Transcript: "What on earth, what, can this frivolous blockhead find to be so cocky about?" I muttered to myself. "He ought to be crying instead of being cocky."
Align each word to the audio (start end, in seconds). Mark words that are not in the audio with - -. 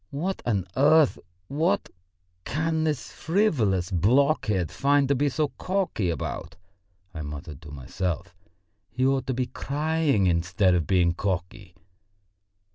"What 0.09 0.41
on 0.47 0.65
earth, 0.75 1.19
what, 1.47 1.89
can 2.43 2.85
this 2.85 3.11
frivolous 3.11 3.91
blockhead 3.91 4.71
find 4.71 5.07
to 5.07 5.13
be 5.13 5.29
so 5.29 5.49
cocky 5.59 6.09
about?" 6.09 6.55
I 7.13 7.21
muttered 7.21 7.61
to 7.61 7.71
myself. 7.71 8.33
"He 8.89 9.05
ought 9.05 9.27
to 9.27 9.35
be 9.35 9.45
crying 9.45 10.25
instead 10.25 10.73
of 10.73 10.87
being 10.87 11.13
cocky." 11.13 11.75